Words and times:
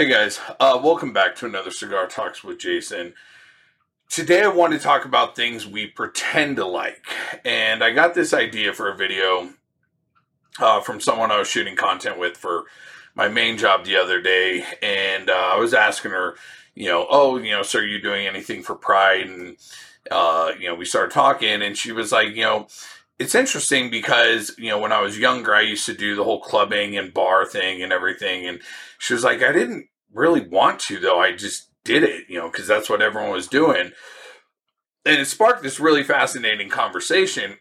Hey 0.00 0.08
guys, 0.08 0.40
uh, 0.58 0.80
welcome 0.82 1.12
back 1.12 1.36
to 1.36 1.44
another 1.44 1.70
Cigar 1.70 2.06
Talks 2.06 2.42
with 2.42 2.58
Jason. 2.58 3.12
Today 4.08 4.42
I 4.42 4.48
want 4.48 4.72
to 4.72 4.78
talk 4.78 5.04
about 5.04 5.36
things 5.36 5.66
we 5.66 5.88
pretend 5.88 6.56
to 6.56 6.64
like. 6.64 7.04
And 7.44 7.84
I 7.84 7.90
got 7.90 8.14
this 8.14 8.32
idea 8.32 8.72
for 8.72 8.90
a 8.90 8.96
video 8.96 9.50
uh, 10.58 10.80
from 10.80 11.02
someone 11.02 11.30
I 11.30 11.38
was 11.38 11.48
shooting 11.48 11.76
content 11.76 12.18
with 12.18 12.38
for 12.38 12.64
my 13.14 13.28
main 13.28 13.58
job 13.58 13.84
the 13.84 13.98
other 13.98 14.22
day. 14.22 14.64
And 14.80 15.28
uh, 15.28 15.34
I 15.34 15.58
was 15.58 15.74
asking 15.74 16.12
her, 16.12 16.34
you 16.74 16.88
know, 16.88 17.06
oh, 17.10 17.36
you 17.36 17.50
know, 17.50 17.62
so 17.62 17.80
are 17.80 17.84
you 17.84 18.00
doing 18.00 18.26
anything 18.26 18.62
for 18.62 18.76
Pride? 18.76 19.26
And, 19.26 19.58
uh, 20.10 20.52
you 20.58 20.66
know, 20.66 20.76
we 20.76 20.86
started 20.86 21.12
talking 21.12 21.60
and 21.60 21.76
she 21.76 21.92
was 21.92 22.10
like, 22.10 22.28
you 22.28 22.44
know, 22.44 22.68
it's 23.20 23.34
interesting 23.34 23.90
because 23.90 24.54
you 24.56 24.70
know 24.70 24.78
when 24.78 24.92
I 24.92 25.02
was 25.02 25.18
younger, 25.18 25.54
I 25.54 25.60
used 25.60 25.84
to 25.86 25.94
do 25.94 26.16
the 26.16 26.24
whole 26.24 26.40
clubbing 26.40 26.96
and 26.96 27.12
bar 27.12 27.44
thing 27.44 27.82
and 27.82 27.92
everything, 27.92 28.46
and 28.46 28.60
she 28.98 29.12
was 29.12 29.22
like, 29.22 29.42
I 29.42 29.52
didn't 29.52 29.89
really 30.12 30.46
want 30.46 30.80
to 30.80 30.98
though. 30.98 31.20
I 31.20 31.32
just 31.32 31.70
did 31.84 32.02
it, 32.02 32.26
you 32.28 32.38
know, 32.38 32.50
because 32.50 32.66
that's 32.66 32.90
what 32.90 33.02
everyone 33.02 33.30
was 33.30 33.48
doing, 33.48 33.92
and 35.04 35.20
it 35.20 35.26
sparked 35.26 35.62
this 35.62 35.80
really 35.80 36.02
fascinating 36.02 36.68
conversation, 36.68 37.58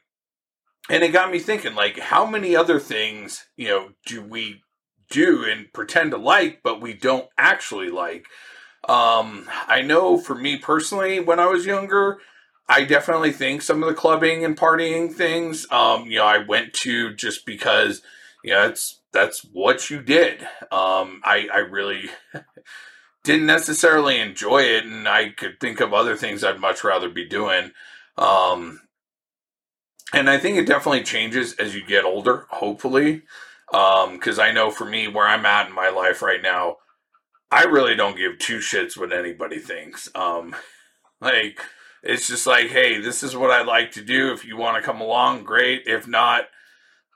and 0.90 1.04
it 1.04 1.14
got 1.14 1.32
me 1.32 1.40
thinking, 1.40 1.76
like, 1.76 2.00
how 2.00 2.26
many 2.26 2.56
other 2.56 2.80
things 2.80 3.46
you 3.56 3.68
know 3.68 3.90
do 4.06 4.22
we 4.22 4.62
do 5.10 5.44
and 5.44 5.72
pretend 5.74 6.12
to 6.12 6.18
like, 6.18 6.62
but 6.64 6.82
we 6.82 6.94
don't 6.94 7.28
actually 7.38 7.90
like? 7.90 8.26
Um, 8.88 9.48
I 9.68 9.82
know 9.82 10.18
for 10.18 10.36
me 10.36 10.58
personally, 10.58 11.20
when 11.20 11.40
I 11.40 11.48
was 11.48 11.66
younger. 11.66 12.20
I 12.72 12.86
definitely 12.86 13.32
think 13.32 13.64
some 13.64 13.82
of 13.82 13.90
the 13.90 13.96
clubbing 13.96 14.46
and 14.46 14.56
partying 14.56 15.12
things, 15.12 15.66
um, 15.72 16.06
you 16.06 16.20
know, 16.20 16.26
I 16.26 16.38
went 16.38 16.72
to 16.74 17.16
just 17.16 17.44
because, 17.44 18.04
know, 18.52 18.68
it's 18.68 19.02
that's 19.12 19.42
what 19.42 19.90
you 19.90 20.02
did. 20.02 20.42
Um, 20.72 21.22
I 21.24 21.48
I 21.54 21.60
really 21.60 22.10
didn't 23.24 23.46
necessarily 23.46 24.20
enjoy 24.20 24.64
it, 24.64 24.86
and 24.86 25.08
I 25.08 25.30
could 25.30 25.60
think 25.60 25.80
of 25.80 25.94
other 25.94 26.16
things 26.16 26.44
I'd 26.44 26.60
much 26.60 26.84
rather 26.84 27.10
be 27.10 27.26
doing. 27.26 27.72
Um, 28.18 28.82
and 30.14 30.30
I 30.30 30.38
think 30.38 30.58
it 30.58 30.66
definitely 30.66 31.04
changes 31.04 31.54
as 31.54 31.76
you 31.76 31.86
get 31.86 32.04
older, 32.04 32.48
hopefully, 32.50 33.24
because 33.70 34.40
um, 34.40 34.46
I 34.46 34.52
know 34.52 34.72
for 34.72 34.86
me 34.86 35.08
where 35.08 35.28
I'm 35.28 35.46
at 35.46 35.68
in 35.68 35.76
my 35.76 35.90
life 35.90 36.22
right 36.22 36.42
now, 36.42 36.78
I 37.52 37.64
really 37.64 37.96
don't 37.96 38.18
give 38.18 38.40
two 38.40 38.58
shits 38.58 38.98
what 38.98 39.14
anybody 39.14 39.60
thinks. 39.60 40.10
Um, 40.16 40.56
like 41.22 41.62
it's 42.02 42.28
just 42.28 42.48
like, 42.48 42.68
hey, 42.68 43.00
this 43.00 43.24
is 43.24 43.36
what 43.36 43.52
I 43.52 43.64
like 43.64 43.92
to 43.94 44.02
do. 44.02 44.32
If 44.32 44.46
you 44.46 44.58
want 44.58 44.78
to 44.78 44.84
come 44.84 45.02
along, 45.02 45.44
great. 45.44 45.84
If 45.86 46.08
not, 46.08 46.46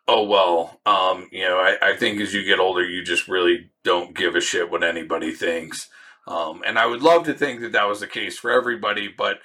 oh 0.07 0.23
well. 0.23 0.79
Um, 0.85 1.29
you 1.31 1.43
know, 1.43 1.57
I, 1.57 1.77
I 1.81 1.95
think 1.95 2.19
as 2.19 2.33
you 2.33 2.43
get 2.43 2.59
older, 2.59 2.83
you 2.85 3.03
just 3.03 3.27
really 3.27 3.69
don't 3.83 4.15
give 4.15 4.35
a 4.35 4.41
shit 4.41 4.71
what 4.71 4.83
anybody 4.83 5.31
thinks. 5.31 5.89
Um, 6.27 6.61
and 6.65 6.79
I 6.79 6.85
would 6.85 7.01
love 7.01 7.25
to 7.25 7.33
think 7.33 7.61
that 7.61 7.73
that 7.73 7.87
was 7.87 7.99
the 7.99 8.07
case 8.07 8.37
for 8.37 8.51
everybody, 8.51 9.07
but 9.07 9.39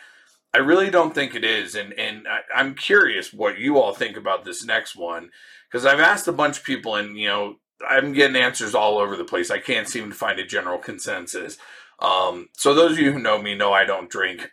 I 0.54 0.58
really 0.58 0.90
don't 0.90 1.14
think 1.14 1.34
it 1.34 1.44
is. 1.44 1.74
And 1.74 1.92
and 1.94 2.26
I, 2.28 2.40
I'm 2.54 2.74
curious 2.74 3.32
what 3.32 3.58
you 3.58 3.78
all 3.78 3.92
think 3.92 4.16
about 4.16 4.44
this 4.44 4.64
next 4.64 4.96
one 4.96 5.30
because 5.68 5.84
I've 5.84 6.00
asked 6.00 6.28
a 6.28 6.32
bunch 6.32 6.58
of 6.58 6.64
people, 6.64 6.94
and 6.94 7.18
you 7.18 7.28
know, 7.28 7.56
I'm 7.88 8.12
getting 8.12 8.36
answers 8.36 8.74
all 8.74 8.98
over 8.98 9.16
the 9.16 9.24
place. 9.24 9.50
I 9.50 9.58
can't 9.58 9.88
seem 9.88 10.10
to 10.10 10.16
find 10.16 10.38
a 10.38 10.46
general 10.46 10.78
consensus. 10.78 11.58
Um, 12.00 12.48
so 12.52 12.74
those 12.74 12.92
of 12.92 12.98
you 12.98 13.12
who 13.12 13.18
know 13.18 13.40
me 13.40 13.54
know 13.54 13.72
I 13.72 13.84
don't 13.84 14.10
drink 14.10 14.52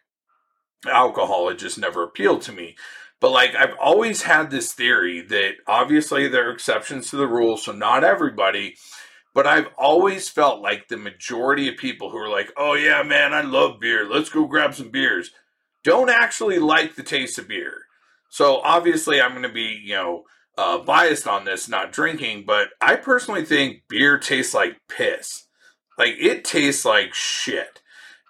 alcohol. 0.88 1.50
It 1.50 1.60
just 1.60 1.78
never 1.78 2.04
appealed 2.04 2.42
to 2.44 2.52
me. 2.52 2.76
But 3.26 3.32
like 3.32 3.56
I've 3.56 3.74
always 3.82 4.22
had 4.22 4.52
this 4.52 4.72
theory 4.72 5.20
that 5.20 5.54
obviously 5.66 6.28
there 6.28 6.48
are 6.48 6.54
exceptions 6.54 7.10
to 7.10 7.16
the 7.18 7.26
rule, 7.26 7.58
so 7.58 7.72
not 7.72 8.04
everybody. 8.04 8.78
But 9.34 9.48
I've 9.48 9.70
always 9.80 10.30
felt 10.30 10.62
like 10.62 10.90
the 10.90 10.98
majority 10.98 11.68
of 11.68 11.76
people 11.76 12.12
who 12.12 12.20
are 12.20 12.30
like, 12.30 12.54
"Oh 12.56 12.76
yeah, 12.76 13.02
man, 13.02 13.34
I 13.34 13.42
love 13.42 13.80
beer. 13.80 14.08
Let's 14.08 14.30
go 14.30 14.46
grab 14.46 14.76
some 14.76 14.92
beers," 14.92 15.32
don't 15.84 16.12
actually 16.12 16.60
like 16.60 16.94
the 16.94 17.02
taste 17.02 17.40
of 17.40 17.48
beer. 17.48 17.88
So 18.30 18.58
obviously, 18.58 19.20
I'm 19.20 19.32
going 19.32 19.42
to 19.42 19.50
be, 19.50 19.82
you 19.84 19.96
know, 19.96 20.26
uh, 20.56 20.78
biased 20.78 21.28
on 21.28 21.46
this, 21.46 21.68
not 21.68 21.92
drinking. 21.92 22.44
But 22.46 22.68
I 22.80 22.96
personally 22.96 23.44
think 23.44 23.88
beer 23.90 24.20
tastes 24.20 24.54
like 24.54 24.78
piss. 24.88 25.48
Like 25.98 26.14
it 26.20 26.46
tastes 26.46 26.86
like 26.86 27.16
shit. 27.16 27.82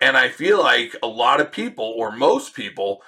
And 0.01 0.15
I 0.15 0.29
feel 0.29 0.59
like 0.59 0.95
a 1.03 1.07
lot 1.07 1.41
of 1.41 1.51
people, 1.51 1.93
or 1.97 2.15
most 2.15 2.55
people, 2.55 3.01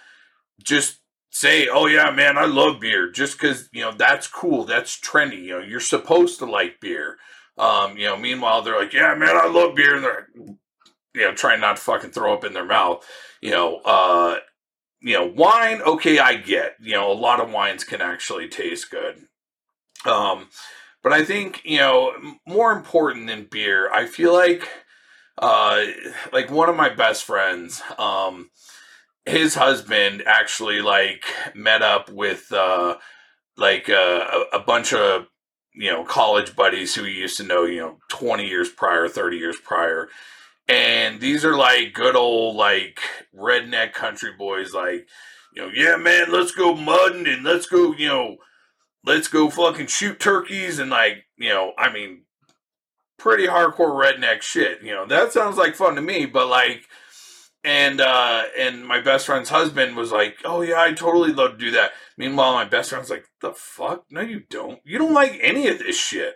just 0.61 0.99
say, 1.37 1.67
"Oh 1.67 1.85
yeah, 1.85 2.09
man, 2.11 2.37
I 2.37 2.45
love 2.45 2.79
beer," 2.79 3.11
just 3.11 3.37
because 3.37 3.69
you 3.71 3.81
know 3.81 3.91
that's 3.91 4.27
cool, 4.27 4.65
that's 4.65 4.99
trendy. 4.99 5.43
You 5.43 5.59
know, 5.59 5.65
you're 5.65 5.79
supposed 5.79 6.39
to 6.39 6.45
like 6.45 6.79
beer. 6.79 7.17
Um, 7.57 7.97
you 7.97 8.05
know, 8.05 8.17
meanwhile 8.17 8.61
they're 8.61 8.79
like, 8.79 8.93
"Yeah, 8.93 9.13
man, 9.15 9.37
I 9.37 9.47
love 9.47 9.75
beer," 9.75 9.95
and 9.95 10.03
they're 10.03 10.27
you 10.35 11.21
know 11.21 11.33
trying 11.33 11.61
not 11.61 11.77
to 11.77 11.81
fucking 11.81 12.11
throw 12.11 12.33
up 12.33 12.43
in 12.43 12.53
their 12.53 12.65
mouth. 12.65 13.05
You 13.41 13.51
know, 13.51 13.77
uh, 13.77 14.37
you 15.01 15.13
know, 15.13 15.25
wine. 15.27 15.81
Okay, 15.81 16.17
I 16.19 16.35
get. 16.35 16.75
You 16.81 16.93
know, 16.93 17.11
a 17.11 17.13
lot 17.13 17.39
of 17.39 17.51
wines 17.51 17.83
can 17.83 18.01
actually 18.01 18.47
taste 18.47 18.89
good. 18.89 19.27
Um, 20.05 20.49
but 21.03 21.13
I 21.13 21.23
think 21.23 21.61
you 21.63 21.77
know 21.77 22.13
more 22.47 22.71
important 22.71 23.27
than 23.27 23.47
beer. 23.49 23.91
I 23.91 24.07
feel 24.07 24.33
like 24.33 24.67
uh, 25.37 25.83
like 26.33 26.49
one 26.49 26.69
of 26.69 26.75
my 26.75 26.89
best 26.89 27.23
friends, 27.23 27.81
um, 27.99 28.49
his 29.27 29.55
husband 29.55 30.23
actually 30.25 30.81
like 30.81 31.25
met 31.53 31.81
up 31.81 32.09
with 32.09 32.51
uh, 32.51 32.97
like 33.57 33.89
uh, 33.89 34.43
a, 34.53 34.57
a 34.57 34.59
bunch 34.59 34.93
of 34.93 35.27
you 35.73 35.91
know 35.91 36.03
college 36.03 36.55
buddies 36.55 36.95
who 36.95 37.03
he 37.03 37.13
used 37.13 37.37
to 37.37 37.43
know, 37.43 37.63
you 37.65 37.81
know, 37.81 37.97
twenty 38.09 38.47
years 38.47 38.69
prior, 38.69 39.07
thirty 39.07 39.37
years 39.37 39.57
prior. 39.61 40.07
And 40.69 41.21
these 41.21 41.45
are 41.45 41.55
like 41.55 41.93
good 41.93 42.15
old 42.15 42.55
like 42.55 42.99
redneck 43.35 43.93
country 43.93 44.31
boys, 44.37 44.73
like, 44.73 45.07
you 45.53 45.61
know, 45.61 45.71
yeah, 45.73 45.95
man, 45.95 46.31
let's 46.31 46.51
go 46.51 46.75
mudding 46.75 47.27
and 47.27 47.43
let's 47.43 47.67
go, 47.67 47.93
you 47.93 48.07
know, 48.07 48.37
let's 49.05 49.29
go 49.29 49.49
fucking 49.49 49.87
shoot 49.87 50.19
turkeys 50.19 50.79
and 50.79 50.89
like, 50.89 51.25
you 51.37 51.49
know, 51.49 51.71
I 51.77 51.91
mean, 51.91 52.23
pretty 53.17 53.47
hardcore 53.47 53.95
redneck 53.95 54.41
shit. 54.41 54.83
You 54.83 54.93
know, 54.93 55.05
that 55.07 55.31
sounds 55.31 55.57
like 55.57 55.75
fun 55.75 55.95
to 55.95 56.01
me, 56.01 56.25
but 56.25 56.47
like, 56.47 56.83
and 57.63 57.99
uh, 57.99 58.43
and 58.57 58.85
my 58.85 59.01
best 59.01 59.25
friend's 59.25 59.49
husband 59.49 59.95
was 59.95 60.11
like, 60.11 60.37
"Oh 60.45 60.61
yeah, 60.61 60.81
I 60.81 60.93
totally 60.93 61.31
love 61.33 61.51
to 61.51 61.57
do 61.57 61.71
that." 61.71 61.91
Meanwhile, 62.17 62.53
my 62.53 62.65
best 62.65 62.89
friend's 62.89 63.09
like, 63.09 63.25
"The 63.41 63.53
fuck? 63.53 64.05
No, 64.09 64.21
you 64.21 64.43
don't. 64.49 64.79
You 64.83 64.97
don't 64.97 65.13
like 65.13 65.39
any 65.41 65.67
of 65.67 65.79
this 65.79 65.97
shit. 65.97 66.35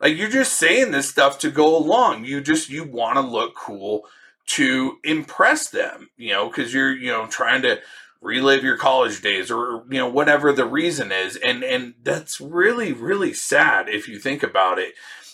Like 0.00 0.16
you're 0.16 0.30
just 0.30 0.58
saying 0.58 0.90
this 0.90 1.08
stuff 1.08 1.38
to 1.40 1.50
go 1.50 1.76
along. 1.76 2.24
You 2.24 2.40
just 2.40 2.68
you 2.68 2.84
want 2.84 3.16
to 3.16 3.20
look 3.20 3.54
cool 3.56 4.02
to 4.46 4.98
impress 5.04 5.68
them, 5.68 6.10
you 6.16 6.32
know, 6.32 6.48
because 6.48 6.72
you're 6.72 6.92
you 6.92 7.10
know 7.10 7.26
trying 7.26 7.62
to." 7.62 7.80
relive 8.20 8.64
your 8.64 8.76
college 8.76 9.20
days 9.20 9.48
or 9.48 9.84
you 9.88 9.96
know 9.96 10.08
whatever 10.08 10.52
the 10.52 10.66
reason 10.66 11.12
is 11.12 11.36
and 11.36 11.62
and 11.62 11.94
that's 12.02 12.40
really 12.40 12.92
really 12.92 13.32
sad 13.32 13.88
if 13.88 14.08
you 14.08 14.18
think 14.18 14.42
about 14.42 14.76
it 14.76 14.92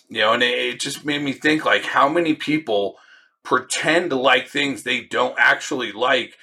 you 0.09 0.21
know, 0.21 0.33
and 0.33 0.43
it, 0.43 0.59
it 0.59 0.81
just 0.81 1.05
made 1.05 1.23
me 1.23 1.33
think 1.33 1.65
like 1.65 1.85
how 1.85 2.09
many 2.09 2.35
people 2.35 2.97
pretend 3.45 4.11
to 4.11 4.17
like 4.17 4.49
things 4.49 4.83
they 4.83 5.03
don't 5.03 5.37
actually 5.39 5.93
like 5.93 6.37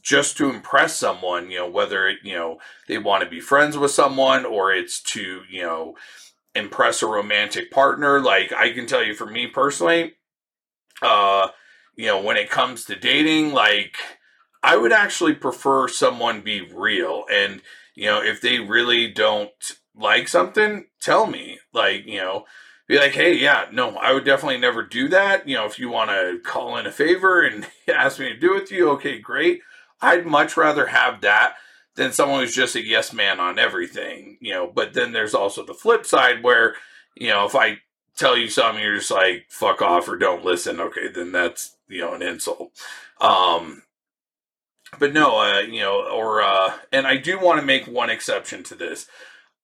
just 0.00 0.36
to 0.36 0.48
impress 0.48 0.96
someone, 0.96 1.50
you 1.50 1.58
know, 1.58 1.68
whether 1.68 2.08
it, 2.08 2.18
you 2.22 2.34
know, 2.34 2.58
they 2.88 2.98
want 2.98 3.24
to 3.24 3.28
be 3.28 3.40
friends 3.40 3.76
with 3.76 3.90
someone 3.90 4.44
or 4.44 4.72
it's 4.72 5.02
to, 5.02 5.42
you 5.50 5.62
know, 5.62 5.94
impress 6.54 7.02
a 7.02 7.06
romantic 7.06 7.70
partner. 7.70 8.20
Like 8.20 8.52
I 8.52 8.72
can 8.72 8.86
tell 8.86 9.02
you 9.02 9.14
for 9.14 9.26
me 9.26 9.46
personally, 9.48 10.14
uh, 11.02 11.48
you 11.96 12.06
know, 12.06 12.22
when 12.22 12.36
it 12.36 12.50
comes 12.50 12.84
to 12.86 12.96
dating, 12.96 13.52
like 13.52 13.96
I 14.62 14.76
would 14.76 14.92
actually 14.92 15.34
prefer 15.34 15.88
someone 15.88 16.40
be 16.40 16.60
real. 16.60 17.24
And, 17.30 17.60
you 17.94 18.06
know, 18.06 18.22
if 18.22 18.40
they 18.40 18.60
really 18.60 19.08
don't 19.08 19.50
like 19.94 20.28
something, 20.28 20.86
tell 21.00 21.26
me. 21.26 21.58
Like, 21.74 22.06
you 22.06 22.18
know, 22.18 22.44
be 22.88 22.98
like, 22.98 23.12
hey, 23.12 23.36
yeah, 23.36 23.66
no, 23.72 23.96
I 23.96 24.12
would 24.12 24.24
definitely 24.24 24.58
never 24.58 24.82
do 24.82 25.08
that. 25.08 25.48
You 25.48 25.56
know, 25.56 25.66
if 25.66 25.78
you 25.78 25.88
want 25.88 26.10
to 26.10 26.40
call 26.44 26.76
in 26.76 26.86
a 26.86 26.92
favor 26.92 27.42
and 27.42 27.66
ask 27.88 28.18
me 28.18 28.28
to 28.28 28.38
do 28.38 28.54
it 28.54 28.62
with 28.62 28.72
you, 28.72 28.90
okay, 28.90 29.18
great. 29.18 29.60
I'd 30.00 30.26
much 30.26 30.56
rather 30.56 30.86
have 30.86 31.20
that 31.20 31.54
than 31.94 32.12
someone 32.12 32.40
who's 32.40 32.54
just 32.54 32.74
a 32.74 32.84
yes 32.84 33.12
man 33.12 33.38
on 33.38 33.58
everything, 33.58 34.38
you 34.40 34.52
know. 34.52 34.66
But 34.66 34.94
then 34.94 35.12
there's 35.12 35.34
also 35.34 35.64
the 35.64 35.74
flip 35.74 36.06
side 36.06 36.42
where, 36.42 36.74
you 37.14 37.28
know, 37.28 37.44
if 37.44 37.54
I 37.54 37.78
tell 38.16 38.36
you 38.36 38.48
something, 38.48 38.82
you're 38.82 38.96
just 38.96 39.10
like, 39.10 39.46
fuck 39.48 39.80
off 39.80 40.08
or 40.08 40.16
don't 40.16 40.44
listen, 40.44 40.80
okay, 40.80 41.08
then 41.08 41.32
that's, 41.32 41.76
you 41.88 42.00
know, 42.00 42.14
an 42.14 42.22
insult. 42.22 42.72
Um, 43.20 43.82
but 44.98 45.12
no, 45.12 45.38
uh, 45.38 45.60
you 45.60 45.80
know, 45.80 46.02
or, 46.10 46.42
uh, 46.42 46.72
and 46.92 47.06
I 47.06 47.16
do 47.16 47.38
want 47.38 47.60
to 47.60 47.66
make 47.66 47.86
one 47.86 48.10
exception 48.10 48.62
to 48.64 48.74
this 48.74 49.06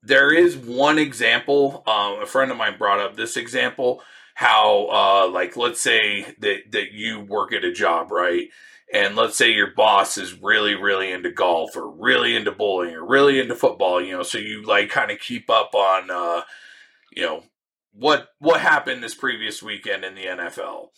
there 0.03 0.33
is 0.33 0.56
one 0.56 0.99
example. 0.99 1.83
Um, 1.87 2.23
a 2.23 2.27
friend 2.27 2.50
of 2.50 2.56
mine 2.56 2.79
brought 2.79 3.00
up 3.00 3.17
this 3.17 3.37
example. 3.37 4.03
How, 4.35 4.89
uh, 4.91 5.31
like, 5.31 5.56
let's 5.56 5.81
say 5.81 6.35
that 6.39 6.71
that 6.71 6.93
you 6.93 7.21
work 7.21 7.53
at 7.53 7.65
a 7.65 7.73
job, 7.73 8.12
right? 8.12 8.49
And 8.93 9.17
let's 9.17 9.37
say 9.37 9.53
your 9.53 9.75
boss 9.75 10.17
is 10.17 10.41
really, 10.41 10.75
really 10.75 11.12
into 11.12 11.31
golf 11.31 11.77
or 11.77 11.91
really 11.91 12.35
into 12.35 12.53
bowling 12.53 12.95
or 12.95 13.06
really 13.06 13.39
into 13.39 13.55
football. 13.55 14.00
You 14.00 14.17
know, 14.17 14.23
so 14.23 14.39
you 14.39 14.62
like 14.65 14.91
kind 14.91 15.11
of 15.11 15.19
keep 15.19 15.50
up 15.50 15.75
on, 15.75 16.11
uh, 16.11 16.43
you 17.15 17.23
know, 17.23 17.43
what 17.93 18.29
what 18.39 18.61
happened 18.61 19.03
this 19.03 19.15
previous 19.15 19.62
weekend 19.62 20.05
in 20.05 20.15
the 20.15 20.27
NFL. 20.27 20.89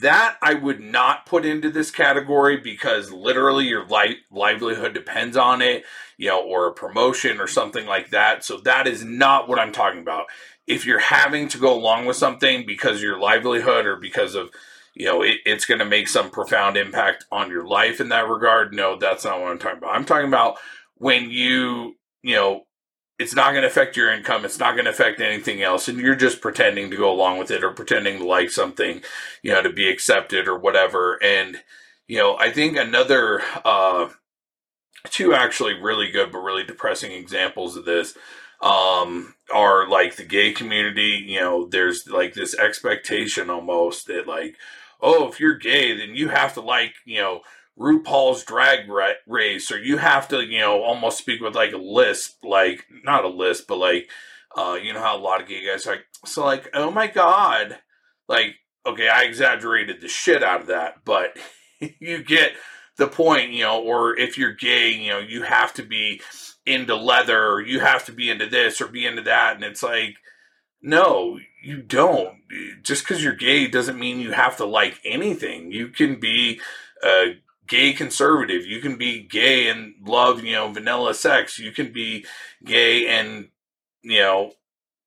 That 0.00 0.36
I 0.42 0.54
would 0.54 0.80
not 0.80 1.24
put 1.24 1.46
into 1.46 1.70
this 1.70 1.90
category 1.90 2.58
because 2.58 3.10
literally 3.10 3.64
your 3.64 3.86
livelihood 4.30 4.92
depends 4.92 5.38
on 5.38 5.62
it, 5.62 5.84
you 6.18 6.28
know, 6.28 6.42
or 6.42 6.66
a 6.66 6.74
promotion 6.74 7.40
or 7.40 7.46
something 7.46 7.86
like 7.86 8.10
that. 8.10 8.44
So 8.44 8.58
that 8.58 8.86
is 8.86 9.02
not 9.02 9.48
what 9.48 9.58
I'm 9.58 9.72
talking 9.72 10.00
about. 10.00 10.26
If 10.66 10.84
you're 10.84 10.98
having 10.98 11.48
to 11.48 11.58
go 11.58 11.72
along 11.72 12.04
with 12.04 12.16
something 12.16 12.66
because 12.66 13.00
your 13.00 13.18
livelihood 13.18 13.86
or 13.86 13.96
because 13.96 14.34
of, 14.34 14.50
you 14.94 15.06
know, 15.06 15.22
it, 15.22 15.38
it's 15.46 15.64
going 15.64 15.78
to 15.78 15.86
make 15.86 16.08
some 16.08 16.30
profound 16.30 16.76
impact 16.76 17.24
on 17.32 17.50
your 17.50 17.66
life 17.66 17.98
in 17.98 18.10
that 18.10 18.28
regard, 18.28 18.74
no, 18.74 18.98
that's 18.98 19.24
not 19.24 19.40
what 19.40 19.50
I'm 19.50 19.58
talking 19.58 19.78
about. 19.78 19.94
I'm 19.94 20.04
talking 20.04 20.28
about 20.28 20.58
when 20.96 21.30
you, 21.30 21.96
you 22.22 22.34
know, 22.34 22.65
it's 23.18 23.34
not 23.34 23.52
going 23.52 23.62
to 23.62 23.68
affect 23.68 23.96
your 23.96 24.12
income. 24.12 24.44
It's 24.44 24.58
not 24.58 24.72
going 24.72 24.84
to 24.84 24.90
affect 24.90 25.20
anything 25.20 25.62
else. 25.62 25.88
And 25.88 25.98
you're 25.98 26.14
just 26.14 26.40
pretending 26.40 26.90
to 26.90 26.96
go 26.96 27.10
along 27.10 27.38
with 27.38 27.50
it 27.50 27.64
or 27.64 27.70
pretending 27.70 28.18
to 28.18 28.26
like 28.26 28.50
something, 28.50 29.02
you 29.42 29.52
know, 29.52 29.62
to 29.62 29.72
be 29.72 29.88
accepted 29.88 30.46
or 30.46 30.58
whatever. 30.58 31.18
And, 31.22 31.62
you 32.06 32.18
know, 32.18 32.36
I 32.38 32.50
think 32.52 32.76
another, 32.76 33.40
uh, 33.64 34.10
two 35.10 35.32
actually 35.32 35.74
really 35.74 36.10
good 36.10 36.32
but 36.32 36.38
really 36.38 36.64
depressing 36.64 37.12
examples 37.12 37.76
of 37.76 37.84
this 37.84 38.16
um, 38.60 39.34
are 39.54 39.88
like 39.88 40.16
the 40.16 40.24
gay 40.24 40.52
community. 40.52 41.24
You 41.26 41.40
know, 41.40 41.66
there's 41.66 42.08
like 42.08 42.34
this 42.34 42.54
expectation 42.58 43.48
almost 43.48 44.06
that, 44.08 44.26
like, 44.26 44.56
oh, 45.00 45.28
if 45.28 45.40
you're 45.40 45.56
gay, 45.56 45.96
then 45.96 46.14
you 46.14 46.28
have 46.28 46.54
to 46.54 46.60
like, 46.60 46.94
you 47.04 47.20
know, 47.20 47.40
RuPaul's 47.78 48.44
drag 48.44 48.88
race, 49.26 49.70
or 49.70 49.78
you 49.78 49.98
have 49.98 50.28
to, 50.28 50.42
you 50.42 50.60
know, 50.60 50.82
almost 50.82 51.18
speak 51.18 51.40
with 51.40 51.54
like 51.54 51.72
a 51.72 51.78
lisp, 51.78 52.44
like 52.44 52.86
not 53.04 53.24
a 53.24 53.28
lisp, 53.28 53.66
but 53.68 53.78
like, 53.78 54.08
uh, 54.56 54.78
you 54.82 54.92
know 54.92 55.00
how 55.00 55.16
a 55.16 55.20
lot 55.20 55.42
of 55.42 55.48
gay 55.48 55.66
guys 55.66 55.86
are 55.86 55.92
like, 55.92 56.06
so 56.24 56.44
like, 56.44 56.70
oh 56.72 56.90
my 56.90 57.06
god, 57.06 57.78
like, 58.28 58.56
okay, 58.86 59.08
I 59.08 59.22
exaggerated 59.22 60.00
the 60.00 60.08
shit 60.08 60.42
out 60.42 60.62
of 60.62 60.66
that, 60.68 61.04
but 61.04 61.36
you 62.00 62.22
get 62.22 62.52
the 62.96 63.08
point, 63.08 63.50
you 63.50 63.64
know, 63.64 63.82
or 63.82 64.18
if 64.18 64.38
you're 64.38 64.54
gay, 64.54 64.90
you 64.90 65.10
know, 65.10 65.18
you 65.18 65.42
have 65.42 65.74
to 65.74 65.82
be 65.82 66.22
into 66.64 66.96
leather, 66.96 67.46
or 67.46 67.60
you 67.60 67.80
have 67.80 68.06
to 68.06 68.12
be 68.12 68.30
into 68.30 68.46
this 68.46 68.80
or 68.80 68.88
be 68.88 69.04
into 69.04 69.22
that, 69.22 69.56
and 69.56 69.64
it's 69.64 69.82
like, 69.82 70.16
no, 70.80 71.38
you 71.62 71.82
don't. 71.82 72.38
Just 72.82 73.02
because 73.02 73.22
you're 73.22 73.34
gay 73.34 73.66
doesn't 73.66 73.98
mean 73.98 74.20
you 74.20 74.32
have 74.32 74.56
to 74.58 74.64
like 74.64 75.00
anything. 75.04 75.72
You 75.72 75.88
can 75.88 76.20
be 76.20 76.60
a 77.02 77.36
gay 77.66 77.92
conservative. 77.92 78.66
You 78.66 78.80
can 78.80 78.96
be 78.96 79.22
gay 79.22 79.68
and 79.68 79.94
love, 80.06 80.42
you 80.44 80.52
know, 80.52 80.72
vanilla 80.72 81.14
sex. 81.14 81.58
You 81.58 81.72
can 81.72 81.92
be 81.92 82.24
gay 82.64 83.06
and, 83.06 83.48
you 84.02 84.20
know, 84.20 84.52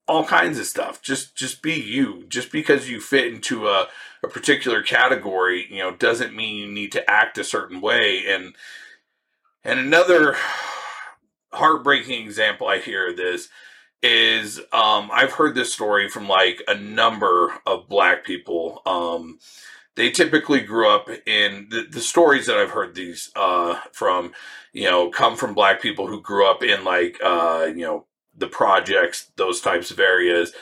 all 0.08 0.26
kinds 0.26 0.58
of 0.58 0.66
stuff. 0.66 1.02
Just 1.02 1.36
just 1.36 1.62
be 1.62 1.74
you. 1.76 2.26
Just 2.28 2.52
because 2.52 2.90
you 2.90 3.00
fit 3.00 3.32
into 3.32 3.68
a, 3.68 3.88
a 4.24 4.28
particular 4.28 4.82
category, 4.82 5.68
you 5.70 5.78
know, 5.78 5.92
doesn't 5.92 6.36
mean 6.36 6.56
you 6.56 6.72
need 6.72 6.92
to 6.94 7.10
act 7.10 7.38
a 7.38 7.44
certain 7.44 7.80
way. 7.80 8.24
And 8.28 8.56
and 9.64 9.80
another 9.80 10.36
heartbreaking 11.54 12.26
example 12.26 12.68
I 12.68 12.80
hear 12.80 13.10
of 13.10 13.18
this 13.18 13.50
is 14.02 14.60
um 14.74 15.10
I've 15.14 15.34
heard 15.34 15.56
this 15.56 15.74
story 15.74 16.10
from 16.10 16.28
like 16.28 16.62
a 16.68 16.76
number 16.76 17.54
of 17.68 17.88
black 17.88 18.26
people. 18.26 18.82
Um 18.86 19.40
they 20.00 20.10
typically 20.10 20.62
grew 20.62 20.90
up 20.90 21.10
in 21.26 21.68
the, 21.70 21.86
the 21.92 22.00
stories 22.00 22.46
that 22.46 22.56
I've 22.56 22.72
heard 22.72 22.96
these 22.96 23.30
uh, 23.36 23.82
from, 23.92 24.32
you 24.72 24.86
know, 24.86 25.10
come 25.10 25.36
from 25.36 25.54
black 25.54 25.82
people 25.82 26.08
who 26.08 26.22
grew 26.22 26.50
up 26.50 26.64
in 26.64 26.86
like, 26.86 27.18
uh, 27.22 27.68
you 27.76 27.84
know, 27.84 28.06
the 28.34 28.48
projects, 28.48 29.30
those 29.36 29.60
types 29.60 29.92
of 29.92 30.00
areas. 30.00 30.54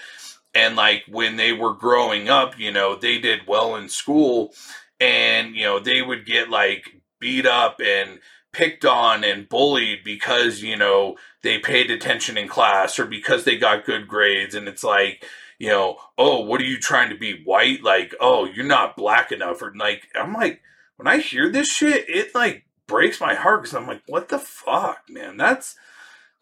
And 0.55 0.75
like 0.75 1.03
when 1.07 1.35
they 1.35 1.53
were 1.53 1.75
growing 1.75 2.29
up, 2.29 2.57
you 2.57 2.71
know, 2.71 2.95
they 2.95 3.19
did 3.19 3.41
well 3.47 3.75
in 3.75 3.89
school 3.89 4.55
and, 4.99 5.55
you 5.55 5.65
know, 5.65 5.77
they 5.77 6.01
would 6.01 6.25
get 6.25 6.49
like 6.49 6.99
beat 7.19 7.45
up 7.45 7.79
and 7.79 8.17
picked 8.53 8.85
on 8.85 9.23
and 9.23 9.47
bullied 9.47 9.99
because, 10.03 10.63
you 10.63 10.75
know, 10.75 11.15
they 11.43 11.59
paid 11.59 11.91
attention 11.91 12.39
in 12.39 12.47
class 12.47 12.97
or 12.97 13.05
because 13.05 13.43
they 13.43 13.55
got 13.55 13.85
good 13.85 14.07
grades. 14.07 14.55
And 14.55 14.67
it's 14.67 14.83
like, 14.83 15.23
you 15.59 15.69
know, 15.69 15.97
oh, 16.17 16.41
what 16.41 16.61
are 16.61 16.65
you 16.65 16.79
trying 16.79 17.09
to 17.09 17.17
be 17.17 17.41
white? 17.43 17.83
Like, 17.83 18.13
oh, 18.19 18.45
you're 18.45 18.65
not 18.65 18.95
black 18.95 19.31
enough. 19.31 19.61
Or 19.61 19.73
like, 19.75 20.07
I'm 20.15 20.33
like, 20.33 20.61
when 20.97 21.07
I 21.07 21.17
hear 21.17 21.51
this 21.51 21.67
shit, 21.67 22.09
it 22.09 22.35
like 22.35 22.65
breaks 22.87 23.19
my 23.19 23.33
heart 23.33 23.63
because 23.63 23.75
I'm 23.75 23.87
like, 23.87 24.03
what 24.07 24.29
the 24.29 24.39
fuck, 24.39 25.01
man? 25.09 25.37
That's 25.37 25.75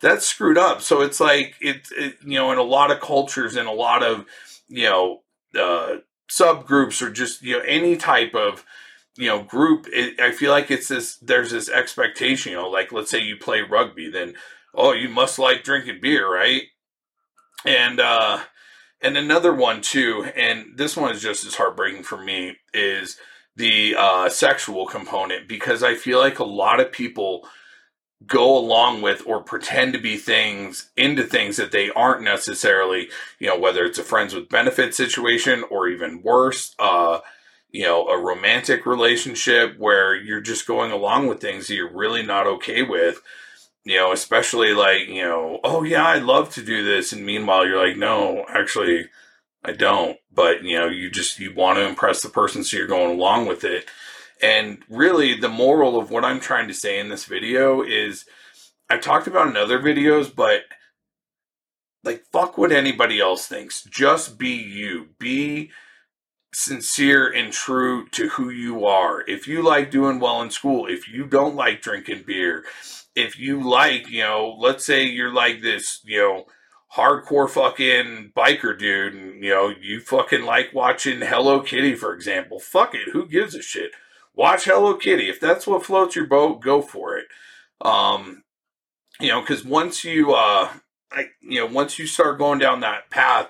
that's 0.02 0.28
screwed 0.28 0.58
up. 0.58 0.82
So 0.82 1.02
it's 1.02 1.20
like 1.20 1.56
it, 1.62 1.88
it 1.92 2.18
you 2.24 2.38
know, 2.38 2.52
in 2.52 2.58
a 2.58 2.64
lot 2.64 2.92
of 2.92 3.00
cultures, 3.00 3.56
in 3.56 3.66
a 3.66 3.74
lot 3.74 4.04
of 4.04 4.26
you 4.68 4.84
know, 4.84 5.22
uh, 5.58 5.98
subgroups 6.30 7.02
or 7.02 7.10
just 7.10 7.42
you 7.42 7.58
know 7.58 7.64
any 7.66 7.96
type 7.96 8.34
of 8.34 8.66
you 9.16 9.28
know 9.28 9.44
group 9.44 9.86
it, 9.94 10.20
i 10.20 10.32
feel 10.32 10.52
like 10.52 10.72
it's 10.72 10.88
this 10.88 11.18
there's 11.18 11.52
this 11.52 11.70
expectation 11.70 12.52
you 12.52 12.58
know 12.58 12.68
like 12.68 12.92
let's 12.92 13.12
say 13.12 13.20
you 13.20 13.38
play 13.38 13.62
rugby 13.62 14.10
then 14.10 14.34
oh 14.74 14.92
you 14.92 15.08
must 15.08 15.38
like 15.38 15.64
drinking 15.64 16.00
beer 16.02 16.32
right 16.32 16.64
and 17.66 18.00
uh 18.00 18.40
and 19.02 19.18
another 19.18 19.54
one 19.54 19.82
too, 19.82 20.30
and 20.36 20.78
this 20.78 20.98
one 20.98 21.12
is 21.12 21.22
just 21.22 21.46
as 21.46 21.56
heartbreaking 21.56 22.04
for 22.04 22.18
me, 22.18 22.58
is 22.74 23.18
the 23.56 23.96
uh, 23.98 24.30
sexual 24.30 24.86
component 24.86 25.48
because 25.48 25.84
I 25.84 25.96
feel 25.96 26.20
like 26.20 26.40
a 26.40 26.46
lot 26.46 26.80
of 26.80 26.92
people 26.92 27.48
go 28.26 28.58
along 28.58 29.02
with 29.02 29.22
or 29.26 29.42
pretend 29.42 29.94
to 29.94 30.00
be 30.00 30.18
things 30.18 30.90
into 30.98 31.24
things 31.24 31.58
that 31.58 31.72
they 31.72 31.90
aren't 31.92 32.24
necessarily, 32.24 33.10
you 33.40 33.48
know, 33.48 33.60
whether 33.60 33.84
it's 33.84 34.00
a 34.00 34.04
friends 34.04 34.34
with 34.34 34.50
benefit 34.50 34.96
situation 34.96 35.64
or 35.70 35.88
even 35.88 36.22
worse, 36.22 36.76
uh, 36.80 37.20
you 37.72 37.84
know, 37.84 38.08
a 38.08 38.22
romantic 38.22 38.86
relationship 38.86 39.78
where 39.78 40.16
you're 40.16 40.42
just 40.42 40.66
going 40.66 40.92
along 40.92 41.28
with 41.28 41.42
things 41.42 41.68
that 41.68 41.76
you're 41.76 41.94
really 41.94 42.24
not 42.24 42.48
okay 42.48 42.82
with 42.82 43.22
you 43.86 43.98
know, 43.98 44.12
especially 44.12 44.74
like, 44.74 45.08
you 45.08 45.22
know, 45.22 45.60
oh 45.64 45.84
yeah, 45.84 46.06
I'd 46.08 46.24
love 46.24 46.50
to 46.56 46.64
do 46.64 46.84
this. 46.84 47.14
And 47.14 47.26
meanwhile, 47.26 47.66
you're 47.66 47.88
like, 47.88 47.98
no, 47.98 48.46
actually, 48.50 49.10
I 49.64 49.72
don't. 49.74 50.18
But, 50.34 50.64
you 50.64 50.78
know, 50.78 50.88
you 50.88 51.10
just, 51.10 51.40
you 51.40 51.54
want 51.54 51.78
to 51.78 51.88
impress 51.88 52.22
the 52.22 52.30
person, 52.30 52.64
so 52.64 52.76
you're 52.76 52.88
going 52.88 53.12
along 53.12 53.48
with 53.48 53.64
it. 53.64 53.86
And 54.42 54.80
really, 54.90 55.40
the 55.40 55.50
moral 55.50 55.98
of 56.00 56.10
what 56.10 56.26
I'm 56.26 56.40
trying 56.40 56.68
to 56.68 56.74
say 56.74 57.00
in 57.00 57.10
this 57.10 57.26
video 57.26 57.84
is 57.84 58.26
I've 58.90 59.02
talked 59.02 59.28
about 59.28 59.48
in 59.48 59.56
other 59.56 59.80
videos, 59.80 60.34
but 60.36 60.64
like, 62.04 62.24
fuck 62.32 62.58
what 62.58 62.72
anybody 62.72 63.20
else 63.20 63.48
thinks. 63.48 63.84
Just 63.84 64.38
be 64.38 64.50
you. 64.50 65.10
Be 65.20 65.72
sincere 66.56 67.28
and 67.28 67.52
true 67.52 68.08
to 68.10 68.30
who 68.30 68.50
you 68.50 68.86
are. 68.86 69.24
If 69.28 69.48
you 69.48 69.62
like 69.62 69.92
doing 69.92 70.20
well 70.20 70.42
in 70.42 70.50
school, 70.50 70.88
if 70.88 71.08
you 71.08 71.26
don't 71.26 71.56
like 71.56 71.82
drinking 71.82 72.24
beer, 72.26 72.64
if 73.16 73.38
you 73.38 73.62
like, 73.62 74.10
you 74.10 74.22
know, 74.22 74.56
let's 74.60 74.86
say 74.86 75.04
you're 75.04 75.34
like 75.34 75.62
this, 75.62 76.02
you 76.04 76.20
know, 76.20 76.46
hardcore 76.96 77.50
fucking 77.50 78.32
biker 78.36 78.78
dude, 78.78 79.14
and 79.14 79.44
you 79.44 79.50
know, 79.50 79.74
you 79.82 80.00
fucking 80.00 80.44
like 80.44 80.74
watching 80.74 81.22
Hello 81.22 81.62
Kitty, 81.62 81.96
for 81.96 82.14
example. 82.14 82.60
Fuck 82.60 82.96
it, 82.96 83.10
who 83.12 83.28
gives 83.28 83.54
a 83.56 83.62
shit? 83.62 83.92
Watch 84.34 84.66
Hello 84.66 84.96
Kitty. 84.96 85.30
If 85.30 85.40
that's 85.40 85.68
what 85.68 85.86
floats 85.86 86.16
your 86.16 86.28
boat, 86.28 86.62
go 86.62 86.82
for 86.82 87.18
it. 87.18 87.26
Um, 87.82 88.44
you 89.20 89.30
know, 89.30 89.42
because 89.42 89.64
once 89.64 90.04
you, 90.04 90.34
uh, 90.34 90.70
I, 91.12 91.28
you 91.42 91.60
know, 91.60 91.68
once 91.68 92.00
you 92.00 92.08
start 92.08 92.38
going 92.38 92.60
down 92.60 92.82
that 92.82 93.10
path, 93.10 93.50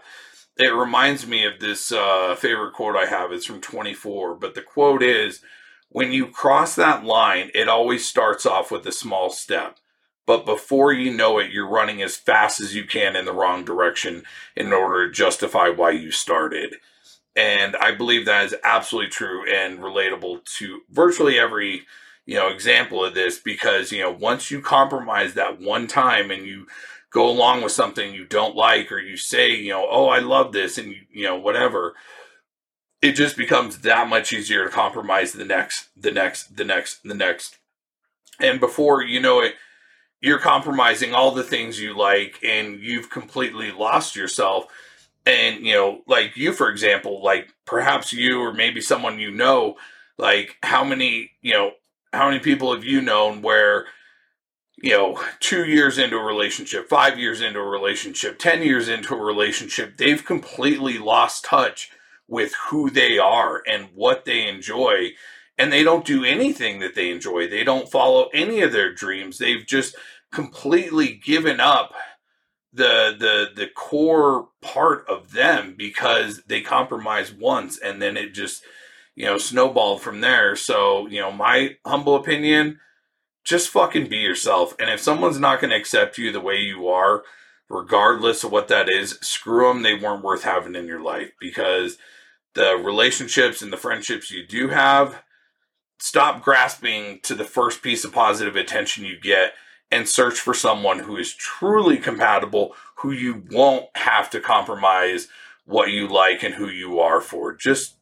it 0.57 0.73
reminds 0.73 1.27
me 1.27 1.45
of 1.45 1.59
this 1.59 1.91
uh, 1.91 2.35
favorite 2.35 2.73
quote 2.73 2.95
I 2.95 3.05
have. 3.05 3.31
It's 3.31 3.45
from 3.45 3.61
24, 3.61 4.35
but 4.35 4.55
the 4.55 4.61
quote 4.61 5.03
is 5.03 5.41
when 5.89 6.11
you 6.11 6.27
cross 6.27 6.75
that 6.75 7.03
line, 7.03 7.51
it 7.53 7.67
always 7.67 8.07
starts 8.07 8.45
off 8.45 8.71
with 8.71 8.85
a 8.85 8.91
small 8.91 9.29
step. 9.29 9.79
But 10.25 10.45
before 10.45 10.91
you 10.91 11.13
know 11.13 11.37
it, 11.39 11.51
you're 11.51 11.69
running 11.69 12.01
as 12.01 12.15
fast 12.15 12.59
as 12.59 12.73
you 12.73 12.85
can 12.85 13.15
in 13.15 13.25
the 13.25 13.33
wrong 13.33 13.63
direction 13.63 14.23
in 14.55 14.73
order 14.73 15.07
to 15.07 15.13
justify 15.13 15.69
why 15.69 15.91
you 15.91 16.11
started. 16.11 16.75
And 17.35 17.75
I 17.75 17.91
believe 17.93 18.25
that 18.25 18.45
is 18.45 18.55
absolutely 18.63 19.11
true 19.11 19.43
and 19.51 19.79
relatable 19.79 20.45
to 20.57 20.81
virtually 20.89 21.37
every, 21.37 21.83
you 22.25 22.35
know, 22.35 22.47
example 22.47 23.03
of 23.05 23.13
this 23.13 23.37
because, 23.39 23.91
you 23.91 24.01
know, 24.01 24.11
once 24.11 24.49
you 24.49 24.61
compromise 24.61 25.33
that 25.33 25.61
one 25.61 25.85
time 25.85 26.31
and 26.31 26.45
you 26.47 26.65
go 27.15 27.29
along 27.29 27.61
with 27.61 27.71
something 27.71 28.13
you 28.13 28.25
don't 28.25 28.57
like 28.57 28.91
or 28.91 28.99
you 28.99 29.15
say, 29.15 29.55
you 29.55 29.69
know, 29.69 29.87
oh, 29.89 30.09
I 30.09 30.19
love 30.19 30.51
this 30.51 30.77
and, 30.77 30.93
you 31.09 31.23
know, 31.23 31.37
whatever, 31.37 31.95
it 33.01 33.13
just 33.13 33.37
becomes 33.37 33.79
that 33.79 34.09
much 34.09 34.33
easier 34.33 34.65
to 34.65 34.69
compromise 34.69 35.31
the 35.31 35.45
next, 35.45 35.87
the 35.95 36.11
next, 36.11 36.57
the 36.57 36.65
next, 36.65 37.03
the 37.03 37.13
next. 37.13 37.57
And 38.41 38.59
before 38.59 39.01
you 39.01 39.21
know 39.21 39.39
it, 39.39 39.53
you're 40.19 40.39
compromising 40.39 41.13
all 41.13 41.31
the 41.31 41.41
things 41.41 41.79
you 41.79 41.97
like 41.97 42.37
and 42.43 42.81
you've 42.81 43.09
completely 43.09 43.71
lost 43.71 44.17
yourself. 44.17 44.65
And, 45.25 45.65
you 45.65 45.73
know, 45.73 46.01
like 46.07 46.35
you, 46.35 46.51
for 46.51 46.69
example, 46.69 47.23
like 47.23 47.47
perhaps 47.63 48.11
you 48.11 48.41
or 48.41 48.53
maybe 48.53 48.81
someone 48.81 49.19
you 49.19 49.31
know, 49.31 49.77
like 50.17 50.57
how 50.63 50.83
many, 50.83 51.31
you 51.41 51.53
know, 51.53 51.71
how 52.11 52.27
many 52.27 52.39
people 52.41 52.73
have 52.73 52.83
you 52.83 52.99
known 52.99 53.41
where, 53.41 53.85
you 54.85 54.93
know, 54.93 55.21
two 55.41 55.65
years 55.65 55.99
into 55.99 56.17
a 56.17 56.23
relationship, 56.23 56.89
five 56.89 57.19
years 57.19 57.41
into 57.41 57.59
a 57.59 57.65
relationship, 57.67 58.39
10 58.39 58.63
years 58.63 58.89
into 58.89 59.15
a 59.15 59.23
relationship, 59.23 59.97
they've 59.97 60.25
completely 60.25 60.99
lost 60.99 61.45
touch 61.45 61.91
with 62.29 62.55
who 62.69 62.91
they 62.91 63.19
are 63.19 63.63
and 63.67 63.89
what 63.95 64.25
they 64.25 64.47
enjoy. 64.47 65.11
And 65.59 65.73
they 65.73 65.83
don't 65.83 66.05
do 66.05 66.25
anything 66.25 66.79
that 66.81 66.95
they 66.95 67.11
enjoy. 67.11 67.49
They 67.49 67.65
don't 67.65 67.91
follow 67.91 68.29
any 68.33 68.61
of 68.63 68.73
their 68.73 68.93
dreams. 68.93 69.39
They've 69.39 69.67
just 69.67 69.97
completely 70.33 71.15
given 71.25 71.61
up 71.61 71.93
the 72.73 73.15
the 73.19 73.47
the 73.55 73.67
core 73.67 74.49
part 74.61 75.05
of 75.09 75.31
them 75.31 75.73
because 75.77 76.43
they 76.47 76.61
compromise 76.61 77.33
once 77.33 77.79
and 77.79 78.01
then 78.01 78.15
it 78.17 78.33
just 78.33 78.63
you 79.15 79.25
know 79.25 79.37
snowballed 79.39 80.01
from 80.01 80.21
there 80.21 80.55
so 80.55 81.07
you 81.07 81.19
know 81.19 81.31
my 81.31 81.75
humble 81.85 82.15
opinion 82.15 82.79
just 83.45 83.69
fucking 83.69 84.09
be 84.09 84.17
yourself. 84.17 84.75
And 84.79 84.89
if 84.89 84.99
someone's 84.99 85.39
not 85.39 85.61
going 85.61 85.69
to 85.69 85.77
accept 85.77 86.17
you 86.17 86.31
the 86.31 86.41
way 86.41 86.57
you 86.57 86.87
are, 86.87 87.23
regardless 87.69 88.43
of 88.43 88.51
what 88.51 88.67
that 88.67 88.89
is, 88.89 89.19
screw 89.21 89.67
them. 89.67 89.83
They 89.83 89.93
weren't 89.93 90.23
worth 90.23 90.43
having 90.43 90.75
in 90.75 90.87
your 90.87 91.01
life 91.01 91.31
because 91.39 91.97
the 92.55 92.75
relationships 92.75 93.61
and 93.61 93.71
the 93.71 93.77
friendships 93.77 94.31
you 94.31 94.45
do 94.45 94.69
have, 94.69 95.23
stop 95.99 96.43
grasping 96.43 97.19
to 97.23 97.35
the 97.35 97.45
first 97.45 97.81
piece 97.81 98.03
of 98.03 98.11
positive 98.11 98.55
attention 98.55 99.05
you 99.05 99.19
get 99.19 99.53
and 99.91 100.09
search 100.09 100.39
for 100.39 100.53
someone 100.53 100.99
who 100.99 101.15
is 101.15 101.33
truly 101.33 101.97
compatible, 101.97 102.75
who 102.97 103.11
you 103.11 103.43
won't 103.51 103.85
have 103.95 104.29
to 104.31 104.39
compromise 104.39 105.27
what 105.65 105.91
you 105.91 106.07
like 106.07 106.43
and 106.43 106.55
who 106.55 106.67
you 106.67 106.99
are 106.99 107.21
for. 107.21 107.53
Just 107.53 107.95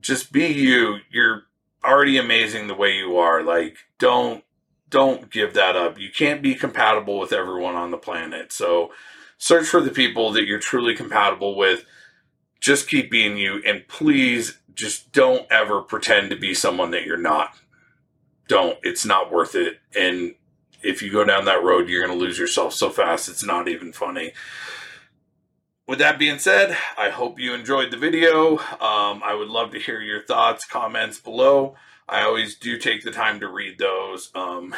just 0.00 0.32
be 0.32 0.46
you. 0.46 0.98
You're 1.10 1.42
already 1.84 2.18
amazing 2.18 2.66
the 2.66 2.74
way 2.74 2.96
you 2.96 3.16
are. 3.16 3.42
Like, 3.42 3.76
don't 3.98 4.44
don't 4.88 5.30
give 5.30 5.54
that 5.54 5.76
up. 5.76 5.98
You 5.98 6.10
can't 6.10 6.42
be 6.42 6.54
compatible 6.54 7.18
with 7.18 7.32
everyone 7.32 7.76
on 7.76 7.92
the 7.92 7.96
planet. 7.96 8.52
So 8.52 8.90
search 9.38 9.68
for 9.68 9.80
the 9.80 9.90
people 9.90 10.32
that 10.32 10.46
you're 10.46 10.58
truly 10.58 10.96
compatible 10.96 11.56
with. 11.56 11.84
Just 12.60 12.88
keep 12.88 13.10
being 13.10 13.36
you 13.36 13.62
and 13.64 13.86
please 13.88 14.58
just 14.74 15.12
don't 15.12 15.46
ever 15.50 15.80
pretend 15.80 16.30
to 16.30 16.36
be 16.36 16.54
someone 16.54 16.90
that 16.90 17.04
you're 17.04 17.16
not. 17.16 17.54
Don't. 18.48 18.78
It's 18.82 19.06
not 19.06 19.32
worth 19.32 19.54
it. 19.54 19.78
And 19.96 20.34
if 20.82 21.02
you 21.02 21.12
go 21.12 21.24
down 21.24 21.44
that 21.44 21.62
road, 21.62 21.88
you're 21.88 22.04
going 22.04 22.18
to 22.18 22.24
lose 22.24 22.38
yourself 22.38 22.74
so 22.74 22.90
fast. 22.90 23.28
It's 23.28 23.44
not 23.44 23.68
even 23.68 23.92
funny. 23.92 24.32
With 25.90 25.98
that 25.98 26.20
being 26.20 26.38
said, 26.38 26.76
I 26.96 27.10
hope 27.10 27.40
you 27.40 27.52
enjoyed 27.52 27.90
the 27.90 27.96
video. 27.96 28.58
Um, 28.58 29.24
I 29.24 29.34
would 29.36 29.48
love 29.48 29.72
to 29.72 29.80
hear 29.80 30.00
your 30.00 30.22
thoughts, 30.22 30.64
comments 30.64 31.18
below. 31.18 31.74
I 32.08 32.22
always 32.22 32.56
do 32.56 32.78
take 32.78 33.02
the 33.02 33.10
time 33.10 33.40
to 33.40 33.48
read 33.48 33.80
those. 33.80 34.30
Um, 34.36 34.72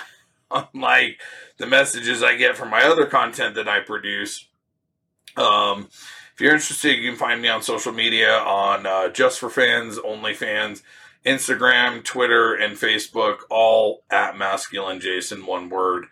unlike 0.51 1.21
the 1.59 1.67
messages 1.67 2.23
I 2.23 2.37
get 2.37 2.57
from 2.57 2.71
my 2.71 2.85
other 2.85 3.05
content 3.05 3.57
that 3.57 3.69
I 3.69 3.81
produce. 3.81 4.49
Um, 5.37 5.91
if 6.33 6.41
you're 6.41 6.55
interested, 6.55 6.97
you 6.97 7.11
can 7.11 7.19
find 7.19 7.43
me 7.43 7.49
on 7.49 7.63
social 7.63 7.93
media 7.93 8.39
on 8.39 8.87
uh, 8.87 9.11
Just 9.11 9.39
for 9.39 9.51
Fans, 9.51 9.99
Only 9.99 10.33
Fans, 10.33 10.83
Instagram, 11.27 12.03
Twitter, 12.03 12.55
and 12.55 12.79
Facebook, 12.79 13.41
all 13.51 14.03
at 14.11 14.39
Masculine 14.39 14.99
Jason, 14.99 15.45
one 15.45 15.69
word. 15.69 16.07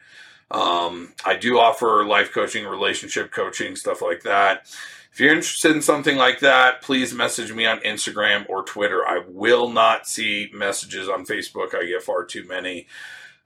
Um, 0.51 1.13
I 1.25 1.37
do 1.37 1.59
offer 1.59 2.05
life 2.05 2.33
coaching, 2.33 2.67
relationship 2.67 3.31
coaching, 3.31 3.77
stuff 3.77 4.03
like 4.03 4.23
that. 4.23 4.67
If 5.13 5.19
you're 5.19 5.35
interested 5.35 5.73
in 5.73 5.83
something 5.83 6.17
like 6.17 6.41
that, 6.41 6.83
please 6.83 7.13
message 7.13 7.53
me 7.53 7.67
on 7.67 7.81
Instagram 7.81 8.49
or 8.49 8.63
Twitter. 8.63 9.07
I 9.07 9.23
will 9.27 9.69
not 9.69 10.07
see 10.07 10.51
messages 10.55 11.09
on 11.09 11.27
Facebook. 11.27 11.75
I 11.75 11.85
get 11.85 12.03
far 12.03 12.25
too 12.25 12.47
many. 12.47 12.87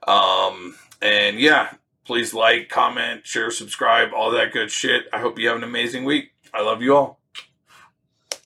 Um, 0.07 0.75
and 1.01 1.39
yeah, 1.39 1.73
please 2.05 2.33
like, 2.33 2.69
comment, 2.69 3.25
share, 3.25 3.49
subscribe, 3.49 4.09
all 4.15 4.31
that 4.31 4.53
good 4.53 4.71
shit. 4.71 5.05
I 5.11 5.19
hope 5.19 5.39
you 5.39 5.47
have 5.47 5.57
an 5.57 5.63
amazing 5.63 6.05
week. 6.05 6.31
I 6.53 6.61
love 6.61 6.81
you 6.81 6.95
all. 6.95 7.19